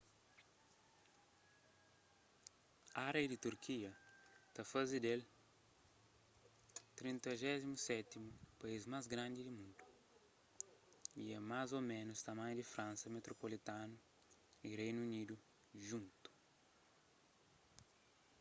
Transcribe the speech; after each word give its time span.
ária 3.07 3.27
di 3.31 3.37
turkia 3.45 3.91
ta 4.53 4.63
faze 4.71 4.97
del 5.07 5.21
37º 6.99 8.21
país 8.61 8.83
más 8.93 9.05
grandi 9.13 9.39
di 9.47 9.51
mundu 9.59 9.83
y 11.21 11.23
é 11.37 11.39
más 11.51 11.69
ô 11.77 11.79
ménus 11.93 12.25
tamanhu 12.29 12.53
di 12.57 12.69
fransa 12.73 13.15
metropolitanu 13.15 13.95
y 14.63 14.65
di 14.71 14.75
reinu 14.81 14.99
unidu 15.07 15.35
djuntu 15.81 16.27